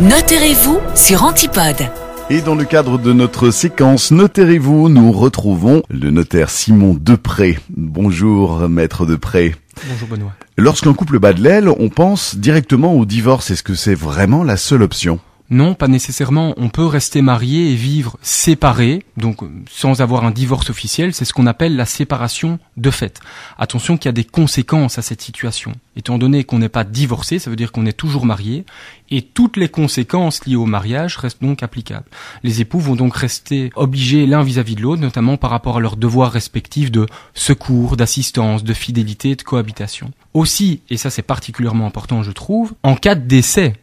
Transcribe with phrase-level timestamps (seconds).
[0.00, 1.90] Notez-vous sur Antipode.
[2.30, 7.58] Et dans le cadre de notre séquence Notez-vous, nous retrouvons le notaire Simon Depré.
[7.68, 9.54] Bonjour, maître Depré.
[9.86, 10.32] Bonjour Benoît.
[10.56, 13.50] Lorsqu'un couple bat de l'aile, on pense directement au divorce.
[13.50, 15.20] Est-ce que c'est vraiment la seule option?
[15.50, 16.54] Non, pas nécessairement.
[16.58, 21.12] On peut rester marié et vivre séparé, donc euh, sans avoir un divorce officiel.
[21.12, 23.20] C'est ce qu'on appelle la séparation de fait.
[23.58, 25.72] Attention qu'il y a des conséquences à cette situation.
[25.96, 28.64] Étant donné qu'on n'est pas divorcé, ça veut dire qu'on est toujours marié,
[29.10, 32.08] et toutes les conséquences liées au mariage restent donc applicables.
[32.44, 35.96] Les époux vont donc rester obligés l'un vis-à-vis de l'autre, notamment par rapport à leurs
[35.96, 40.12] devoirs respectifs de secours, d'assistance, de fidélité, de cohabitation.
[40.32, 43.74] Aussi, et ça c'est particulièrement important je trouve, en cas de décès,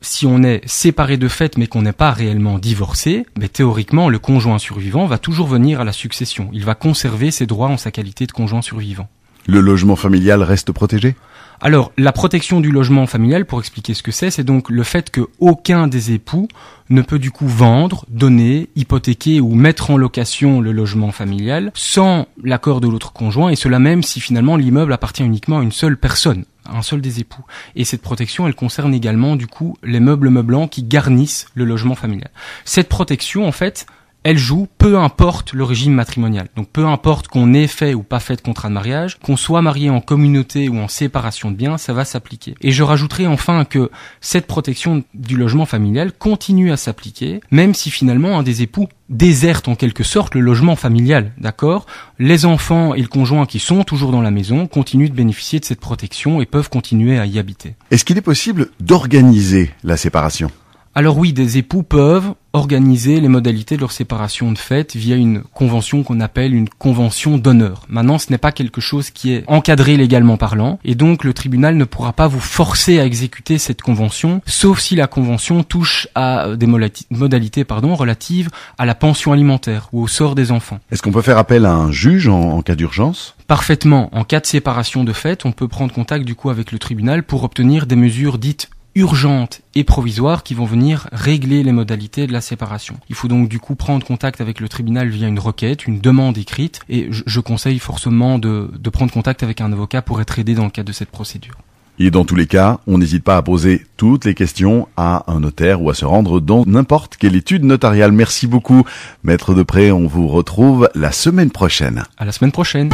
[0.00, 4.18] si on est séparé de fait mais qu'on n'est pas réellement divorcé, mais théoriquement le
[4.18, 6.50] conjoint survivant va toujours venir à la succession.
[6.52, 9.08] Il va conserver ses droits en sa qualité de conjoint survivant.
[9.46, 11.16] Le logement familial reste protégé?
[11.62, 15.10] Alors, la protection du logement familial, pour expliquer ce que c'est, c'est donc le fait
[15.10, 16.48] que aucun des époux
[16.88, 22.28] ne peut du coup vendre, donner, hypothéquer ou mettre en location le logement familial sans
[22.42, 25.98] l'accord de l'autre conjoint, et cela même si finalement l'immeuble appartient uniquement à une seule
[25.98, 27.44] personne, à un seul des époux.
[27.76, 31.94] Et cette protection, elle concerne également du coup les meubles meublants qui garnissent le logement
[31.94, 32.30] familial.
[32.64, 33.84] Cette protection, en fait,
[34.22, 36.48] elle joue peu importe le régime matrimonial.
[36.56, 39.62] Donc peu importe qu'on ait fait ou pas fait de contrat de mariage, qu'on soit
[39.62, 42.54] marié en communauté ou en séparation de biens, ça va s'appliquer.
[42.60, 43.90] Et je rajouterai enfin que
[44.20, 49.68] cette protection du logement familial continue à s'appliquer, même si finalement un des époux déserte
[49.68, 51.86] en quelque sorte le logement familial, d'accord?
[52.18, 55.64] Les enfants et le conjoint qui sont toujours dans la maison continuent de bénéficier de
[55.64, 57.74] cette protection et peuvent continuer à y habiter.
[57.90, 60.50] Est-ce qu'il est possible d'organiser la séparation?
[60.92, 65.42] Alors oui, des époux peuvent organiser les modalités de leur séparation de fait via une
[65.54, 67.84] convention qu'on appelle une convention d'honneur.
[67.88, 71.76] Maintenant, ce n'est pas quelque chose qui est encadré légalement parlant, et donc le tribunal
[71.76, 76.56] ne pourra pas vous forcer à exécuter cette convention, sauf si la convention touche à
[76.56, 80.80] des modalités pardon, relatives à la pension alimentaire ou au sort des enfants.
[80.90, 83.36] Est-ce qu'on peut faire appel à un juge en, en cas d'urgence?
[83.46, 86.80] Parfaitement, en cas de séparation de fait, on peut prendre contact du coup avec le
[86.80, 92.26] tribunal pour obtenir des mesures dites urgentes et provisoires qui vont venir régler les modalités
[92.26, 92.96] de la séparation.
[93.08, 96.38] Il faut donc du coup prendre contact avec le tribunal via une requête, une demande
[96.38, 100.54] écrite, et je, conseille forcément de, de prendre contact avec un avocat pour être aidé
[100.54, 101.56] dans le cadre de cette procédure.
[102.02, 105.40] Et dans tous les cas, on n'hésite pas à poser toutes les questions à un
[105.40, 108.10] notaire ou à se rendre dans n'importe quelle étude notariale.
[108.10, 108.84] Merci beaucoup,
[109.22, 109.92] Maître Depré.
[109.92, 112.04] On vous retrouve la semaine prochaine.
[112.16, 112.88] À la semaine prochaine.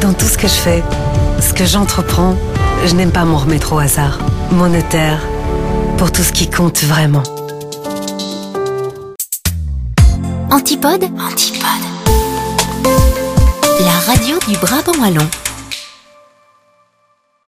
[0.00, 0.84] Dans tout ce que je fais,
[1.40, 2.36] ce que j'entreprends,
[2.86, 4.20] je n'aime pas m'en remettre au hasard.
[4.52, 5.20] Mon notaire,
[5.96, 7.22] pour tout ce qui compte vraiment.
[10.50, 11.84] Antipode Antipode.
[13.80, 15.26] La radio du Brabant Wallon.